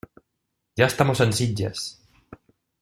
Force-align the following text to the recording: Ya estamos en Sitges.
Ya 0.81 0.87
estamos 0.91 1.19
en 1.25 1.31
Sitges. 1.39 1.85